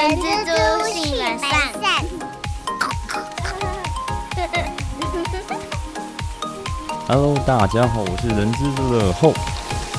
[0.00, 1.52] 人蜘蛛性本善。
[7.06, 9.34] Hello，大家好，我是人蜘蛛的后。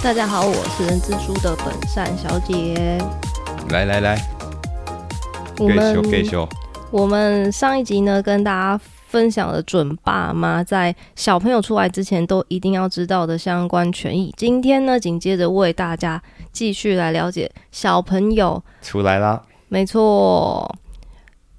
[0.02, 2.98] 大家好，我是人蜘蛛的本善小姐。
[3.70, 4.20] 来来来，
[5.60, 6.50] 我给修给们修。
[6.90, 14.34] 我们上一集呢，跟大家分享了准爸妈在小朋友出来之前都一定要知道的相关权益。
[14.36, 16.20] 今天呢，紧接着为大家
[16.52, 19.40] 继续来了解小朋友，出来啦！
[19.74, 20.70] 没错，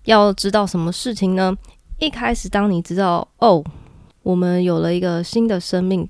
[0.04, 1.56] 要知道什么事情呢？
[1.98, 3.64] 一开始，当你知道哦，
[4.22, 6.06] 我们有了一个新的生命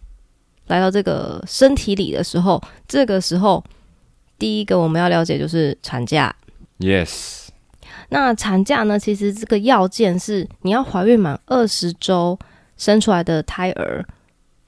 [0.66, 3.62] 来到这个身体里的时候，这个时候，
[4.36, 6.34] 第一个我们要了解就是产假。
[6.80, 7.46] Yes，
[8.08, 8.98] 那产假呢？
[8.98, 12.36] 其实这个要件是你要怀孕满二十周
[12.76, 14.04] 生出来的胎儿，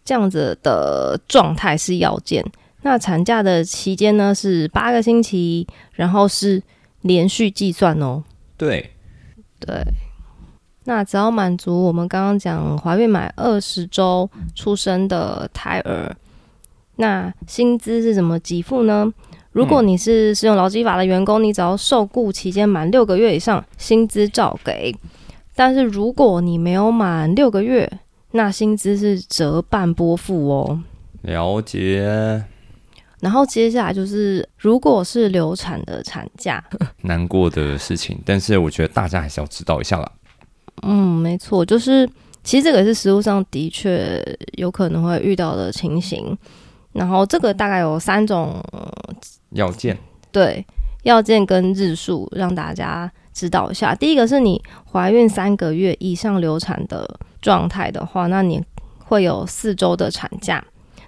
[0.05, 2.45] 这样子的状态是要件。
[2.83, 6.62] 那产假的期间呢是八个星期，然后是
[7.05, 8.25] 连续计算哦。
[8.56, 8.91] 对，
[9.61, 9.84] 对，
[10.84, 16.17] 那只要满足我们刚刚讲怀孕满二十周出生的胎儿，
[16.97, 19.12] 那薪资是怎么给付呢？
[19.53, 24.95] 如果你是使用劳基法的员工，你只要受雇期间满六个月以上，薪资照给。
[25.55, 27.91] 但是如果你没有满六个月，
[28.33, 30.83] 那薪资是折半拨付哦。
[31.23, 32.45] 了解。
[33.25, 36.62] 然后接下来就是，如果是流产的产假，
[37.00, 40.12] 难过的事情，但是我觉得大家还是要知道一下啦。
[40.83, 42.06] 嗯，没错，就是
[42.42, 44.22] 其实这个也是实物上的确
[44.58, 46.36] 有可能会遇到的情形。
[46.92, 48.62] 然后这个大概有三种
[49.53, 49.97] 要件，
[50.31, 50.62] 对
[51.05, 53.94] 要件跟日数，让大家知道一下。
[53.94, 58.62] 第一个是你怀孕三个月以上流产的状态的话，那你
[58.98, 60.62] 会有四周的产假。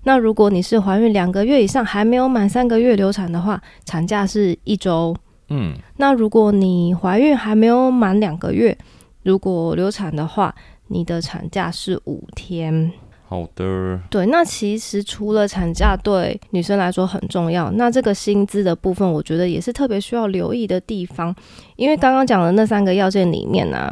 [0.07, 5.13] 那如果你是怀孕两个月以上还没有满三个月流产的话，产假是一周。
[5.48, 8.77] 嗯，那如果你怀孕还没有满两个月，
[9.25, 10.55] 如果流产的话，
[10.86, 12.92] 你的产假是五天。
[13.29, 21.35] 好的，对，那其实除了产假对女生来说很重要，那这个薪资的部分，我觉得也是特别需要留意的地方。
[21.75, 23.91] 因为刚刚讲的那三个要件里面呢、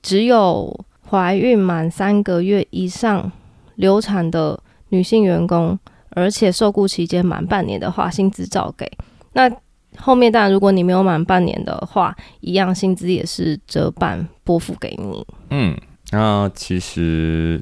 [0.00, 0.74] 只有
[1.06, 3.30] 怀孕满三个月以上
[3.74, 4.58] 流产的
[4.90, 5.76] 女性员工，
[6.10, 8.90] 而且受雇期间满半年的话，薪资照给。
[9.32, 9.50] 那
[9.96, 15.26] 后面当然，如果你没有满半年的话，一样薪资也是折半拨付给你。
[15.50, 15.76] 嗯，
[16.12, 17.60] 那其实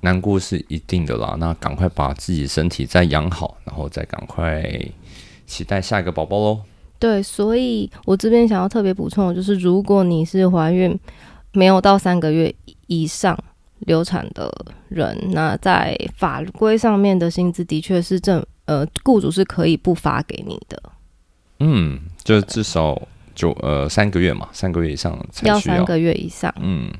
[0.00, 1.36] 难过是一定的啦。
[1.38, 4.62] 那赶快把自己身体再养好，然后再赶快
[5.46, 6.60] 期待下一个宝宝喽。
[6.98, 10.98] 对，所以我这边想要特别补充的就是，如果你是怀孕
[11.52, 12.52] 没有到三个月
[12.86, 13.38] 以上
[13.80, 14.52] 流产的
[14.88, 20.82] 人，那在法规上面的薪资的确是正呃，雇主是可以不发给你的，
[21.60, 23.00] 嗯，就至少
[23.34, 25.12] 就呃三个月嘛，三个月以上
[25.42, 25.54] 要。
[25.54, 26.52] 要三个月以上。
[26.60, 26.92] 嗯，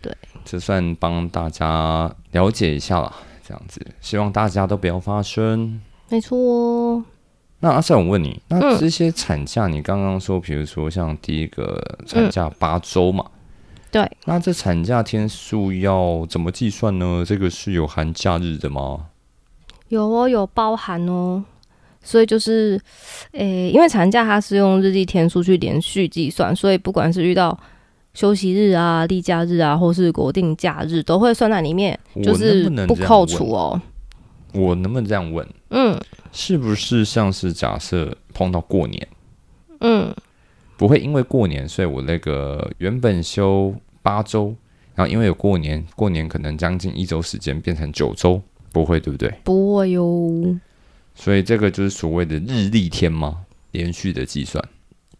[0.00, 3.12] 对，这算帮大家了解一下啦，
[3.46, 5.80] 这样子，希望大家都不要发生。
[6.08, 7.04] 没错哦，
[7.60, 13.24] 那阿赛，我问你，那嗯这些产假，你刚刚说，比如说像第一个产假八周嘛，
[13.90, 17.24] 对，那这产假天数要怎么计算呢？
[17.26, 19.06] 这个是有含假日的吗？
[19.88, 21.44] 有哦，有包含哦。
[22.02, 22.80] 所以就是，
[23.32, 27.58] 诶、因为产假它是用日历天数去连续计算，所以不管是遇到
[28.14, 33.78] 休息日啊、例假日啊，或是国定假日，都会算在里面，就是不扣除哦。
[34.54, 35.46] 我能不能这样问？
[35.68, 36.00] 嗯
[36.32, 39.08] 是不是像是假设碰到过年，
[39.80, 40.14] 嗯，
[40.80, 44.56] 不会因为过年，所以我那个原本休八周，
[44.94, 48.40] 然后因为有过年，过年可能将近一周时间变成九周，
[48.72, 49.30] 不会对不对？
[49.44, 50.58] 不会哟。
[51.14, 53.44] 所以这个就是所谓的日历天吗？
[53.72, 54.66] 连续的计算，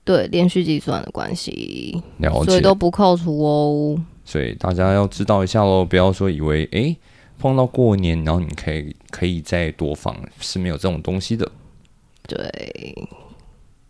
[0.03, 2.63] 对，连续计算的关系，了所以。
[2.63, 4.03] 都不扣除哦。
[4.25, 6.97] 所以大家要知道一下喽，不要说以为诶
[7.39, 11.47] 碰到过年，然后你可以可以再多放，是没有这种东西的。
[12.27, 12.97] 对，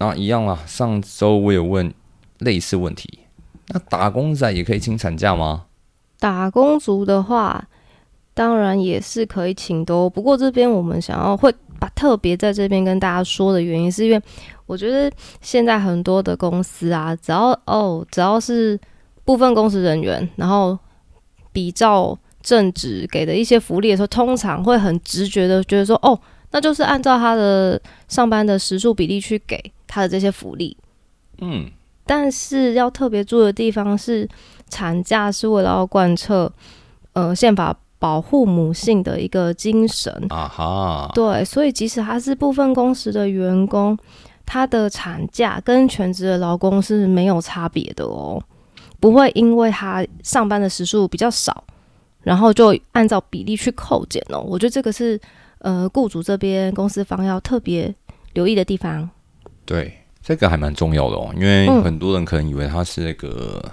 [0.01, 1.93] 那一样啦，上周我有问
[2.39, 3.21] 类似问题，
[3.69, 5.67] 那打工仔也可以请产假吗？
[6.19, 7.69] 打工族的话，
[8.33, 10.09] 当然也是可以请的哦。
[10.09, 14.23] 不过这边我们想要会把特别在这边跟大家说的原因，是因为
[14.65, 18.81] 我觉得现在很多的公司啊，只要哦，只要是
[19.27, 20.79] 部分公司人员，然后
[21.53, 26.19] 比照正职给的一些福利的时候，通常会很直觉的觉得说，哦，
[26.51, 30.77] 那就是按照他的上班的时数比例去给他的这些福利。
[31.41, 31.71] 嗯，
[32.05, 34.29] 但是要特别注意的地方是，
[34.69, 36.53] 产假是为了要贯彻
[37.13, 40.13] 呃宪法保护母性的一个精神。
[40.29, 43.97] 啊哈，对，所以即使他是部分工时的员工，
[44.45, 48.43] 他的产假跟全职的劳工是没有差别的哦，
[48.99, 51.65] 不会因为他上班的时数比较少，
[52.23, 54.41] 然后就按照比例去扣减哦。
[54.41, 55.19] 我觉得这个是
[55.61, 57.95] 呃雇主这边公司方要特别
[58.35, 59.09] 留意的地方。
[59.65, 59.93] 对，
[60.23, 63.65] 这个还蛮重要的哦，因为嗯很多人可能以为他是那个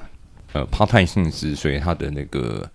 [0.54, 2.70] 呃 part time 性质，所以他的那个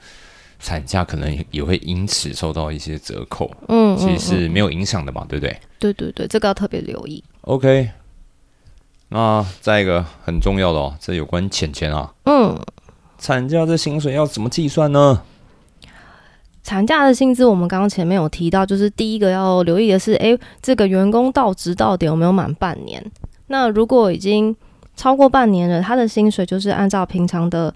[0.59, 7.23] 产假可能也会因此受到一些折扣，嗯，其实嗯是没有影响的嘛，对不对对对对，这个要特别留意。
[7.43, 7.91] ？OK，
[9.09, 12.59] 那再一个很重要的哦，这有关钱钱啊，嗯，
[13.19, 15.23] 产假这薪水要怎么计算呢？
[16.63, 23.05] 产假的薪资我们刚刚前面有提到，就是第一个要留意的是，诶，这个员工到职到点有没有满半年？
[23.49, 24.55] 那如果已经
[24.97, 27.75] 超过半年了，他的薪水就是按照平常的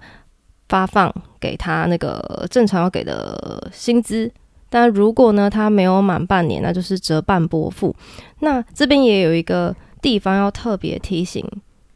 [0.69, 4.31] 发放给他那个正常要给的薪资。
[4.69, 7.95] 但如果呢，他没有满半年，那就是折半拨付。
[8.39, 11.45] 那这边也有一个地方要特别提醒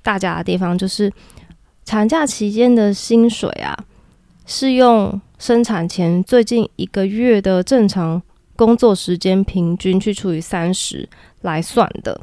[0.02, 1.12] 大家的地方，就是
[1.84, 3.78] 产假期间的薪水啊，
[4.46, 8.22] 是用生产前最近一个月的正常
[8.56, 11.10] 工作时间平均去除以三十
[11.42, 12.22] 来算的。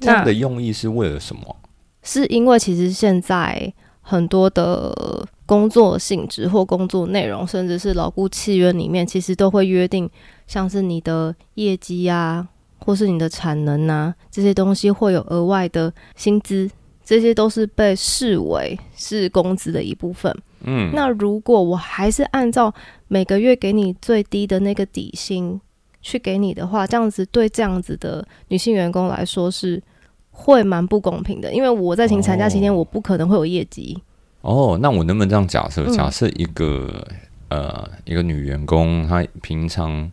[0.00, 1.56] 这样那的用意是为了什么？
[2.02, 10.10] 是因为其实现在很多的工作性质或工作内容，甚至是劳雇契约里面，其实都会约定，
[10.48, 12.48] 像是你的业绩啊，
[12.80, 16.68] 或是你的产能啊，这些东西会有额外的薪资，
[17.04, 20.36] 这些都是被视为是工资的一部分。
[20.66, 22.72] 嗯，那如果我还是按照
[23.08, 25.60] 每个月给你最低的那个底薪
[26.02, 29.82] 去给你的话，这样子对这样子的女性员工来说是
[30.30, 34.00] 会蛮不公平的，因为我在请产假期间，哦我不可能会有业绩。
[34.42, 35.84] 哦，那我能不能这样假设？
[35.86, 37.04] 嗯假设一个、
[37.48, 40.10] 呃一个女员工，她平常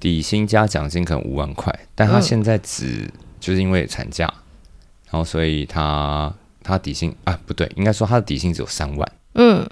[0.00, 3.10] 底薪加奖金可能五万块，但她嗯现在只
[3.40, 4.26] 就是因为产假，
[5.10, 9.66] 然后所以她她底薪啊不对，应该说她的底薪只有三万，嗯，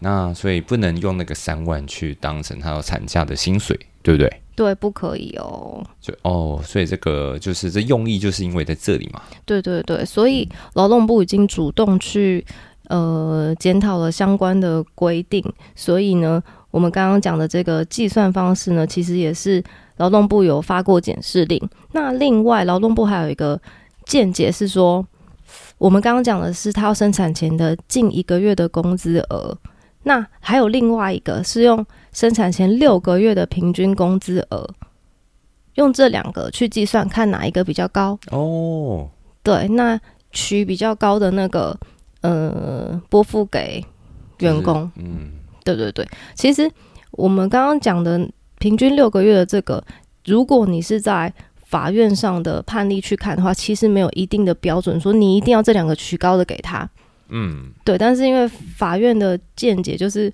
[0.00, 4.40] 那所以不能用那个三万去当成他的产假的薪水，对不对？
[4.54, 5.82] 对，不可以哦。
[6.00, 9.22] 就哦，所以这个就是这用意就是因为在这里嘛。
[9.46, 12.44] 对对对，所以劳动部已经主动去
[12.88, 15.42] 呃检讨了相关的规定，
[15.74, 19.62] 所以呢，我们刚刚讲的这个计算方式呢，其实也是
[19.96, 21.60] 劳动部有发过检视令。
[21.92, 23.58] 那另外，劳动部还有一个
[24.04, 25.04] 见解是说，
[25.78, 29.56] 我们刚刚讲的是他要生产前的近一个月的工资额，
[30.04, 34.68] 那还有另外一个是用生产前六个月的平均工资额，
[35.74, 38.18] 用这两个去计算，看哪一个比较高。
[38.30, 39.08] 哦，
[39.42, 39.98] 对，那
[40.30, 41.78] 取比较高的那个
[42.20, 43.84] 呃拨付给
[44.38, 44.90] 员工。
[44.96, 45.32] 嗯，
[45.64, 46.70] 对对对，其实
[47.12, 48.28] 我们刚刚讲的
[48.58, 49.82] 平均六个月的这个，
[50.24, 51.32] 如果你是在
[51.72, 56.86] 法院上的判例去看的话，其实没有一定的标准说你一定要这两个取高的给他。
[57.30, 58.46] 嗯，对，但是因为
[58.76, 60.30] 法院的见解就是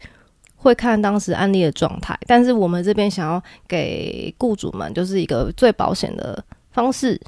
[0.57, 7.21] 会看当时案例的状态，但是我们这边想要给雇主们就是一个最保险的方式，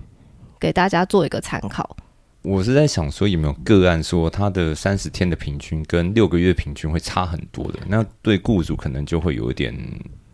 [0.59, 1.97] 给大家做一个参考。
[2.43, 9.73] 我是在想说有没有个案说他的三十天的平均跟六个月平均会差很多的，那对雇主可能就会有一点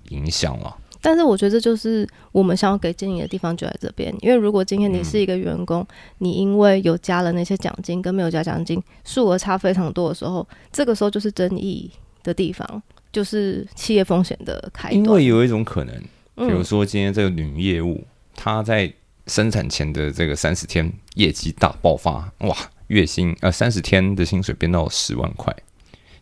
[0.08, 0.74] 影响了。
[1.00, 4.14] 但是我觉得这就是我们想要给建议的地方，就在这边。
[4.20, 5.86] 因为如果今天你是一个员工，
[6.18, 11.90] 你因为有加了那些奖金跟没有加奖金，数额差非常多的时候，这个时候就是争议
[12.22, 12.82] 的地方，
[13.12, 14.96] 就是企业风险的开端。
[14.96, 15.94] 因为有一种可能，
[16.36, 18.04] 比如说今天这个女业务，
[18.34, 18.92] 她在
[19.26, 22.56] 生产前的这个三十天业绩大爆发，哇，
[22.88, 25.54] 月薪呃三十天的薪水变到十万块，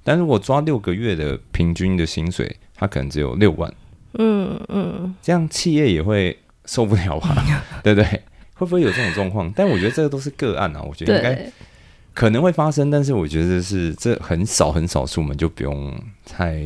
[0.02, 3.72] 但如果抓六个月的平均的薪水，她可能只有六万，
[4.18, 7.34] 嗯嗯，这样企业也会受不了吧？
[7.82, 8.22] 对不对？
[8.54, 9.52] 会不会有这种状况？
[9.54, 11.52] 但我觉得这个都是个案啊，我觉得应该，
[12.14, 15.92] 可能会发生，但是我觉得是这很少很少数，我们就不用
[16.24, 16.64] 太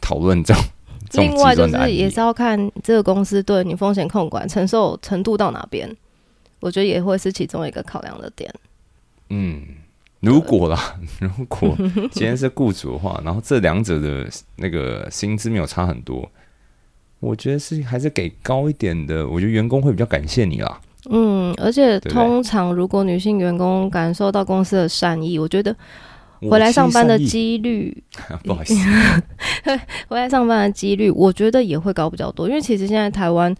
[0.00, 0.62] 讨论这种
[1.24, 1.66] 另外就。
[1.66, 5.90] 是也是要看这个公司对你风险控管承受程度到哪边，
[6.60, 8.52] 我觉得也会是其中一个考量的点。
[9.30, 9.62] 嗯，
[10.20, 11.74] 如果啦， 如果
[12.12, 16.30] 今天是雇主的话，然后这两者的那个薪资没有差很多，
[17.20, 20.80] 我觉得是还是给高一点的，我觉得员工会比较感谢你啦。
[21.10, 25.74] 嗯，而且通常如果女性员工感受到公司的善意，我觉得
[26.50, 27.96] 回来上班的几率，
[28.44, 28.74] 不好意思，
[30.08, 32.48] 回来上班的几率，我觉得也会高比较多。
[32.48, 33.54] 因为其实现在台湾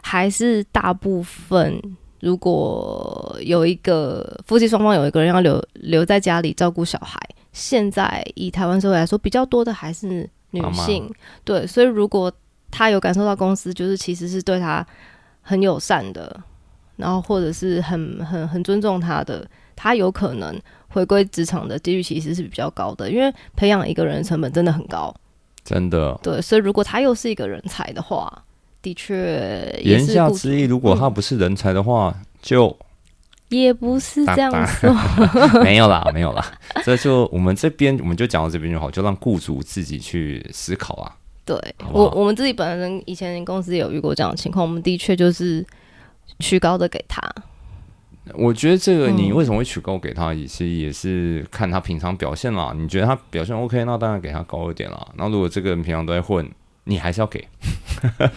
[0.00, 1.82] 还是大部分，
[2.20, 7.18] 如果有一个夫妻双方有一个人要留留在家里照顾小孩，
[7.52, 10.06] 现在以台湾社会来说，比较多的还是
[10.50, 11.10] 女妈妈性。
[11.44, 12.32] 对，所以如果
[12.70, 14.86] 他有感受到公司就是其实是对他
[15.42, 16.40] 很友善的。
[16.96, 25.14] 然后或者是很很很尊重他的，他有可能回归职场的几率其实是比较高的，因为培养一个人的成本真的很高。
[25.62, 26.18] 真的。
[26.24, 28.42] 对，所以如果他又是一个人才的话，
[28.82, 32.76] 的确言下之意，如果他不是人才的话，就
[33.48, 34.92] 也不是这样打说。
[35.62, 36.44] 没有啦，没有啦。
[36.84, 41.14] 这就我们这边，我们就讲到这边就好，就让雇主自己去思考啊。
[41.56, 45.64] 对好好我，我们自己本人以前公司也有遇过这样的情况，我们的确就是
[46.40, 47.22] 取高的给他。
[48.34, 52.74] 我觉得这个你嗯为什么会取高给他，也是也是看他平常表现啦。
[52.76, 55.08] 你觉得他表现 OK，那当然给他高一点啦。
[55.16, 56.46] 那如果这个人平常都在混，
[56.84, 57.48] 你还是要给。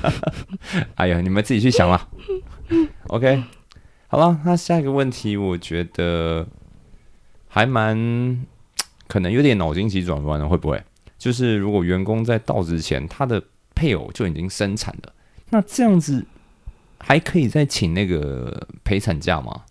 [0.96, 2.08] 哎呀，你们自己去想啦。
[3.08, 3.44] OK，
[4.08, 6.48] 好了，那下一个问题，我觉得
[7.50, 8.46] 还蛮
[9.08, 10.82] 可能有点脑筋急转弯的，会不会？
[11.22, 13.40] 就是如果员工在到职前，他的
[13.76, 15.14] 配偶就已经生产了，
[15.52, 16.26] 那这样子
[16.98, 19.62] 还可以再请那个陪产假吗？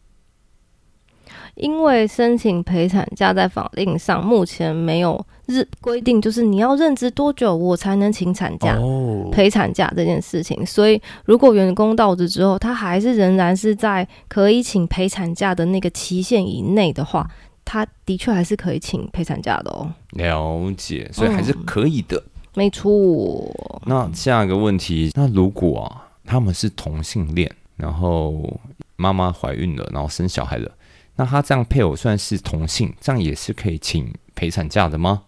[1.56, 10.64] 因为申请陪产假在法令上目前没有日规定，就是你要任职多久我才能请产假、哦，陪产假这件事情。
[10.64, 17.28] 所以如果员工到职之后，他还是仍然是在可以请陪产假的那个期限以内的话，
[17.72, 19.88] 他的确还是可以请陪产假的哦。
[20.14, 22.20] 了解，所以还是可以的。
[22.54, 23.48] 没错，
[23.86, 28.58] 那下一个问题，那如果啊他们是同性恋，然后
[28.96, 30.68] 妈妈怀孕了，然后生小孩了，
[31.14, 35.22] 那他这样配偶算是同性，这样也是可以请陪产假的吗？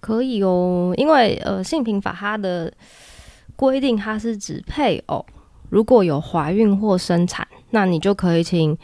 [0.00, 2.72] 可以哦，因为呃，性平法它的
[3.54, 5.26] 规定，它是指配偶
[5.68, 8.78] 如果有怀孕或生产，那你就可以请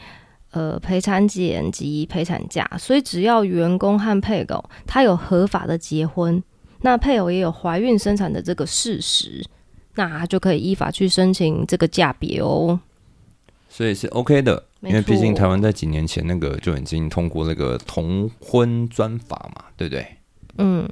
[0.53, 2.65] 呃陪产检及陪产假。
[2.79, 6.41] 所以只要员工和配偶他有合法的结婚，
[6.81, 9.45] 那配偶也有怀孕生产的这个事实，
[9.95, 12.79] 那他就可以依法去申请这个假别哦。
[13.69, 20.05] 所以是 OK 的，因为毕竟台湾在几年前那个就已经通过那个同婚专法嘛，对不对？
[20.59, 20.87] 嗯，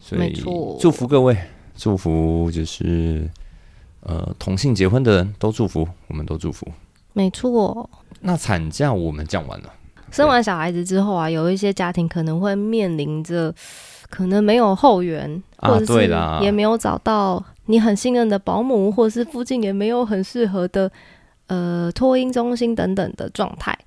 [0.00, 0.32] 所以
[0.80, 1.36] 祝福各位，
[1.76, 3.28] 祝福就是
[4.00, 6.66] 呃同性结婚的人都祝福，我们都祝福。
[7.12, 7.90] 没错。
[8.26, 9.70] 那产假我们讲完了，
[10.10, 13.54] 生完小孩子之后啊，有一些家庭可能会面临着
[14.08, 20.90] 可能没有后援，啊或者啦也没有找到你很信任的保姆，或者是附近也没有很适合的
[21.48, 23.78] 呃托婴中心等等的状态。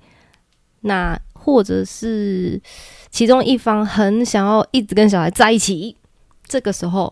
[0.81, 2.61] 那或者是
[3.09, 5.97] 其中一方很想要一直跟小孩在一起，
[6.45, 7.11] 这个时候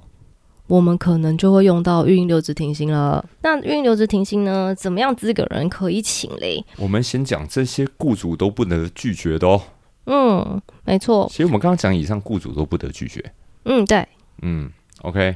[0.67, 3.23] 我们可能就会用到育婴留职停薪了。
[3.41, 6.63] 那育婴留职停薪呢，怎么样资格人可以请嘞？
[6.77, 9.61] 我们先讲这些雇主都不能拒绝的哦。
[10.07, 13.23] 嗯，没错，其实我们刚刚讲以上雇主都不得拒绝。
[13.65, 14.07] 嗯，对。
[14.41, 14.69] 嗯
[15.01, 15.35] ，OK，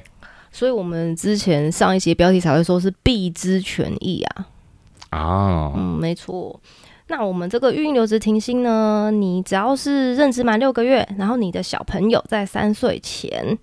[0.51, 4.47] 所以我们之前上一节标题才会说是必知权益啊。
[5.09, 6.59] 啊，嗯，没错。
[7.07, 13.57] 那我们这个育婴留职停薪呢，你只要是任职满六个月，然后你的小朋友在三岁前，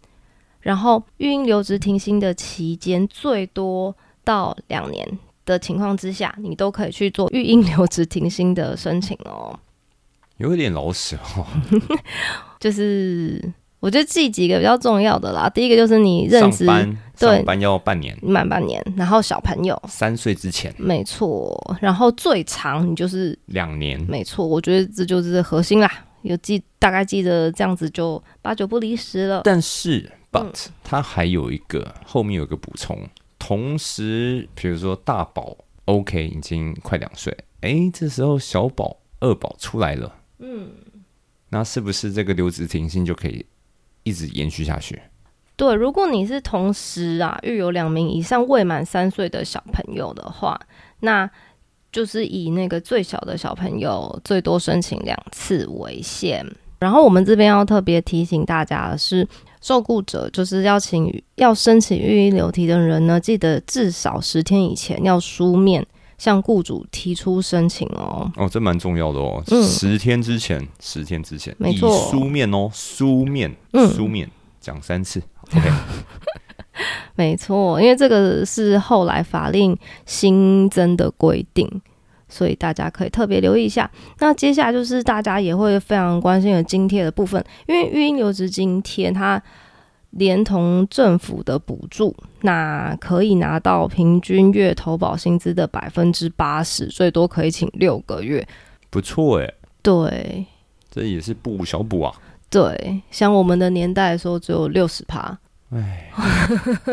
[0.67, 3.95] 然后育婴留职停薪的期间最多
[4.25, 5.07] 到两年
[5.45, 9.57] 的情况之下，你都可以去做育婴留职停薪的申请哦。
[10.39, 11.47] 有一点老实哦。
[12.59, 13.41] 就是
[13.79, 15.49] 我觉得记几个比较重要的啦。
[15.49, 24.05] 第一个就是你任职上班对上班要半年，满半年，然后小朋友三岁之前没错，然后最长你就是两年。
[24.09, 25.89] 没错，我觉得这就是核心啦。
[26.23, 29.43] 有记大概记得这样子就八九不离十了。
[29.45, 32.99] 但是嗯，but 它还有一个后面有一个补充，
[33.39, 40.71] 同时比如说大宝 OK 已经快两岁，哎，这时候小宝二宝出来了，嗯，
[41.51, 43.47] 那是不是这个留职停薪就可以
[44.03, 45.01] 一直延续下去？
[45.57, 50.61] 对，如果你是同时啊育有两名以上未满三岁的小朋友的话，
[51.01, 51.31] 那
[51.91, 56.45] 就是以那个最小的小朋友最多申请两次为限。
[56.79, 59.27] 然后我们这边要特别提醒大家的是，
[59.61, 65.85] 受雇者就是要请要申请育婴留题的人呢，记得至少十天以前要书面
[66.19, 68.31] 向雇主提出申请哦。
[68.37, 69.43] 哦，这蛮重要的哦。
[69.49, 74.31] 嗯十天之前，十天之前，以没错书面哦，书面，嗯书面
[74.61, 75.23] 讲三次
[75.55, 75.71] ，OK。
[77.17, 81.67] 没错，因为这个是后来法令新增的规定，
[82.29, 83.91] 所以大家可以特别留意一下。
[84.19, 89.43] 那接下来就是大家也会非常关心的津贴的部分，因为育婴留职津贴它
[90.11, 98.47] 连同政府的补助，那可以拿到平均月投保薪资的百分之八十，最多可以请六个月。
[98.89, 100.47] 不错诶，对
[100.91, 102.15] 这也是补小补啊。
[102.49, 105.37] 对，像我们的年代的时候只有六十趴，
[105.71, 106.11] 哎，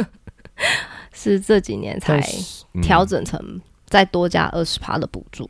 [1.13, 2.19] 是这几年才
[2.81, 3.39] 调整成
[3.93, 5.47] 再多加二十趴的补助。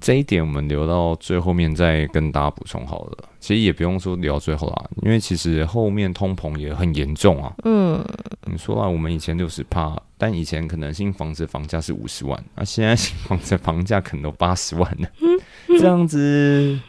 [0.00, 3.18] 这一点我们留到最后面再跟大家补充好了。
[3.38, 7.52] 其实也不用说留到最后啦，因为其实后面通膨也很严重啊。
[7.64, 8.02] 嗯，
[8.50, 15.08] 你说啊，我们以前六十帕，但以前可能新房子房价是五十万，那、现在新房子房价可能都八十万了，
[15.78, 16.80] 这样子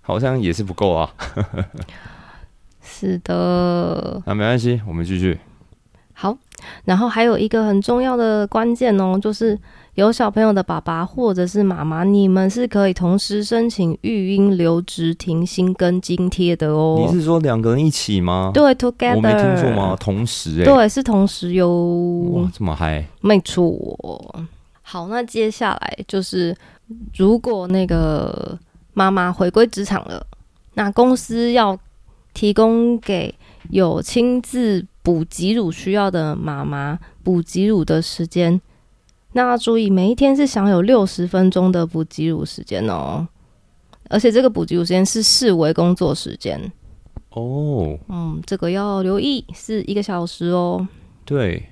[0.00, 1.14] 好像也是不够啊。
[2.82, 4.20] 是的。
[4.26, 5.38] 那没关系，我们继续。
[6.12, 6.36] 好，
[6.84, 9.58] 然后还有一个很重要的关键哦，就是
[9.94, 17.04] 有小朋友的爸爸或者是妈妈，你们是可以同时申请育婴留职停薪跟津贴的哦。
[17.06, 18.50] 你是说两个人一起吗？
[18.54, 19.16] 对，together。
[19.16, 19.96] 我没听错吗？
[19.98, 21.68] 同时哎、对，是同时哟。
[22.32, 23.04] 哇，这么嗨！
[23.20, 23.74] 没错。
[24.82, 26.56] 好，那接下来就是，
[27.16, 28.58] 如果那个
[28.94, 30.24] 妈妈回归职场了，
[30.74, 31.78] 那公司要
[32.32, 33.34] 提供给
[33.70, 38.60] 有亲自补给乳需要的妈妈补给乳的时间。
[39.32, 43.26] 那要注意，每一天是享有六十分钟的补给乳时间哦，
[44.10, 46.60] 而且这个补给乳时间是视为工作时间。
[47.30, 50.86] 哦，嗯，这个要留意，是一个小时哦。
[51.24, 51.70] 对，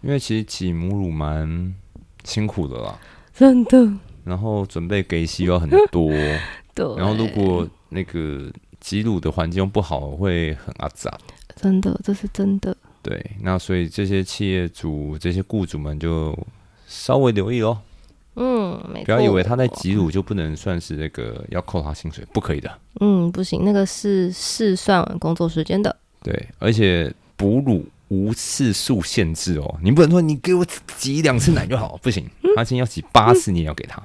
[0.00, 1.74] 因为其实挤母乳蛮
[2.22, 2.96] 辛苦的啦，
[3.34, 6.12] 真的，然后准备给洗要很多，
[6.72, 6.86] 对。
[6.96, 11.12] 然后如果那个挤乳的环境又不好，会很阿杂。
[11.56, 12.76] 真的，这是真的。
[13.02, 16.36] 对，那所以这些企业主、这些雇主们就
[16.86, 17.78] 稍微留意喽，
[18.34, 19.06] 嗯，没错。
[19.06, 22.70] 不要以为他在挤乳就不能算是那个要扣他薪水，不可以的。
[23.00, 25.94] 嗯，不行，那个是试算工作时间的。
[26.22, 34.02] 对，而且哺乳无次数限制哦，你不能说你给我挤两次奶就好，不行， 他今天要挤八次，你也要给他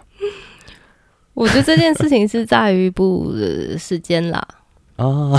[1.34, 4.48] 我觉得这件事情是在于哺乳的时间啦。
[4.98, 5.32] 啊。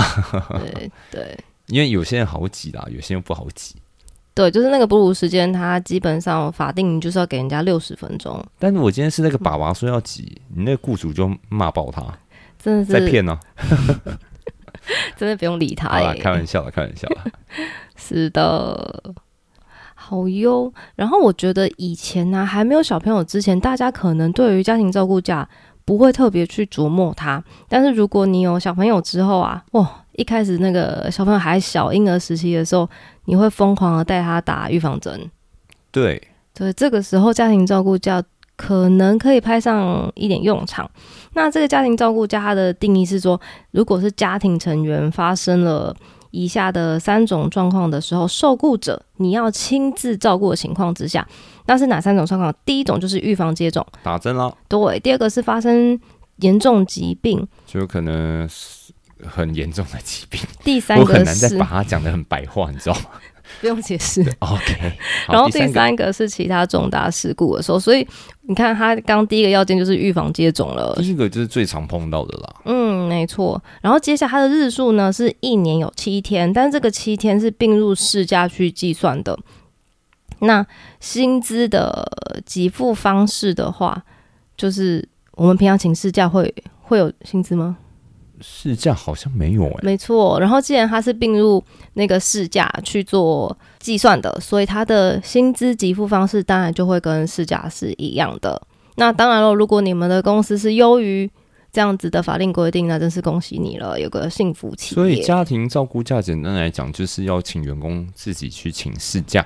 [0.59, 3.75] 对对因为有些人好挤啦，有些人不好挤。
[4.35, 12.01] 对，就是那个哺乳时间，它基本上法定就是要给人家六十分钟，但是我今天是那个爸爸说要挤，你那个雇主就骂爆他，
[12.57, 13.39] 真的是在骗呢、
[15.15, 17.25] 真的不用理他好啦，开玩笑了，开玩笑了。
[17.95, 19.13] 是的，
[19.93, 20.73] 好哟。
[20.95, 25.47] 然后我觉得以前呢、还没有小朋友之前，大家可能对于家庭照顾假
[25.85, 27.43] 不会特别去琢磨它。
[27.69, 32.89] 但是如果你有小朋友之后啊，哇，一开始那个小朋友还小婴儿时期的时候，
[33.25, 35.29] 你会疯狂的带他打预防针。
[35.91, 36.21] 对，
[36.53, 38.23] 对，这个时候家庭照顾假
[38.55, 40.89] 可能可以派上一点用场。
[41.33, 43.39] 那这个家庭照顾家它的定义是说，
[43.71, 45.95] 如果是家庭成员发生了
[46.31, 51.27] 以下的三种状况的时候，受雇者你要亲自照顾的情况之下，
[51.65, 52.53] 那是哪三种状况？
[52.65, 55.99] 第一种就是预防接种，打针啦，对；第二个是发生
[56.37, 58.82] 严重疾病，就有可能是
[59.27, 63.05] 很严重的疾病， 第三我很个是难再把它讲的很白话，你知道吗
[63.61, 64.21] 不用解释。
[64.39, 64.93] OK，
[65.27, 68.07] 然后第第三个是其他重大事故的时候，所以
[68.41, 72.55] 你看，他刚第一个要件就是预防接种了，第一个就是最常碰到的啦。
[72.65, 73.61] 嗯，没错。
[73.81, 79.37] 然后接下来它的日数呢是一年有七天，但这个七天是并入事假去计算的。
[80.39, 80.65] 那
[80.99, 82.05] 薪资的
[82.45, 84.03] 给付方式的话，
[84.57, 87.77] 就是我们平常请事假会会有薪资吗？
[88.43, 90.39] 试驾好像没有哎、没错。
[90.39, 98.61] 然后既然它是并入那个试驾去做计算的，所以它的薪资给付方式当然就会跟试驾是一样的。
[98.97, 101.27] 那当然了，如果你们的公司是优于
[101.71, 104.95] 这样子的法令规定，那真是恭喜你了，有个幸福企业。
[104.95, 109.43] 所以家庭照顾假简单来讲，就是要请员工自己去请事假。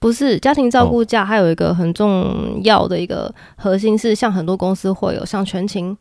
[0.00, 5.96] 不是家庭照顾假，还有一个很重要的一个核心是，像很多公司会有像全勤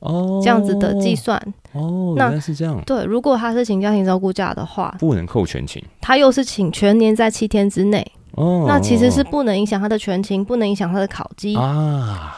[0.00, 1.36] 哦，这样子的计算。
[1.72, 8.64] 哦，那原来是这样，对，如果他是请家庭照顾假的话，不能扣全勤他又是请全年在七天之内，哦。
[8.66, 11.54] 那其实是不能影响他的全勤，不能影响他的考绩。
[11.56, 12.36] 啊，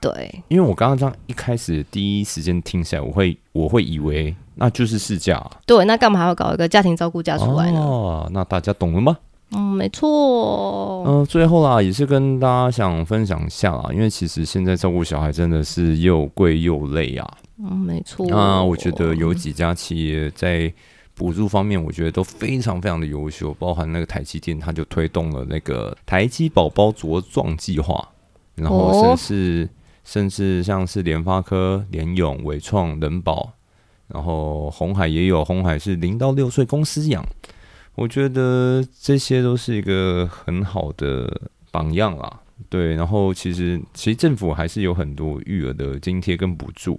[0.00, 7.80] 对，因为我刚刚这样一开始第一时间听起来，我会我会以为那就是事假啊对，那干嘛还要搞一个家庭照顾假出来呢？
[7.80, 9.16] 哦，那大家懂了吗？
[9.50, 11.04] 嗯，没错。
[11.06, 17.38] 嗯、最后啦，也是跟大家想分享一下啦，因为其实现在照顾小孩真的是又贵又累啊。
[17.58, 18.26] 嗯，没错。
[18.28, 20.72] 那我觉得有几家企业在
[21.14, 28.08] 补助方面，我觉得都非常非常的优秀，包含那个台积电，它就推动了那个台积宝宝茁壮计划，
[28.56, 29.68] 然后甚哦至、
[30.02, 33.52] 甚至像是联发科、联咏、伟创、人保，
[34.08, 37.24] 然后红海也有，红海是零到六岁公司养，
[37.94, 42.40] 我觉得这些都是一个很好的榜样啦。
[42.68, 46.98] 对，然后其实其实政府还是有很多育儿的津贴跟补助，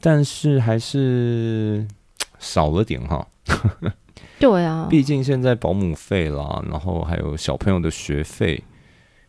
[0.00, 1.86] 但是还是
[2.38, 3.26] 少了点哈。
[4.40, 8.62] 对啊，毕竟现在保姆费啦，然后还有小朋友的学费，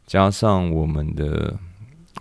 [0.06, 1.56] 加上我们的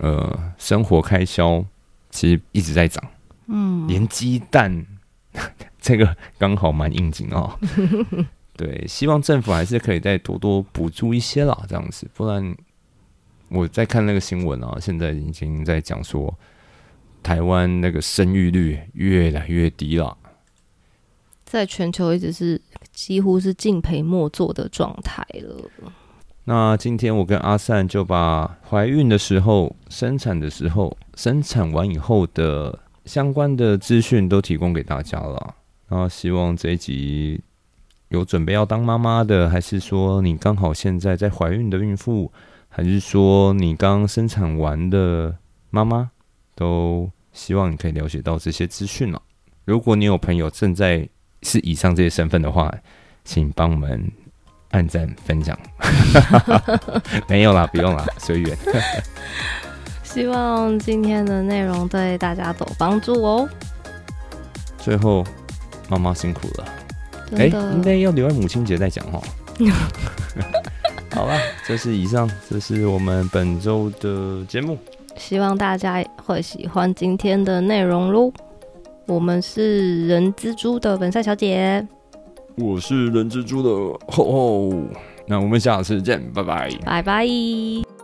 [0.01, 1.63] 呃生活开销
[2.09, 3.03] 其实一直在涨，
[3.47, 4.85] 嗯，连鸡蛋
[5.79, 7.59] 这个刚好蛮应景哦。
[8.59, 12.53] 对，希望政府还是可以再多多补助一些啦，这样子，不然
[13.47, 16.37] 我在看那个新闻啊，现在已经在讲说
[17.23, 20.17] 台湾那个生育率越来越低了。
[21.45, 25.55] 在全球一直是几乎是敬陪末座的状态了。
[26.43, 35.55] 那今天我跟阿善就把怀孕的时候、生产的时候、生产完以后的相关的资讯都提供给大家了。
[35.87, 37.39] 然后希望这一集
[38.09, 42.31] 有准备要当妈妈的，还是说你刚好现在在怀孕的孕妇，
[42.67, 45.35] 还是说你刚生产完的
[45.69, 46.09] 妈妈，
[46.55, 49.21] 都希望你可以了解到这些资讯了。
[49.65, 51.07] 如果你有朋友正在
[51.43, 52.73] 是以上这些身份的话，
[53.23, 54.11] 请帮我们
[54.71, 55.55] 按赞分享。
[57.29, 58.57] 没有啦，不用啦，随缘。
[60.01, 63.47] 希望今天的内容对大家都有帮助哦。
[64.79, 65.23] 最后，
[65.87, 66.65] 妈妈辛苦了。
[67.35, 69.21] 哎、应该要留在母亲节再讲哈。
[71.11, 71.37] 好吧，
[71.67, 74.77] 这是以上，这是我们本周的节目。
[75.17, 78.31] 希望大家会喜欢今天的内容喽。
[79.05, 81.85] 我们是人蜘蛛的本赛小姐，
[82.55, 83.69] 我是人蜘蛛的
[84.07, 84.73] 厚厚，
[85.27, 86.69] 那我们下次见，拜拜。
[86.85, 87.98] 拜拜。